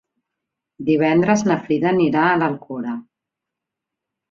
[0.87, 2.99] Divendres na Frida anirà a l'Alcora.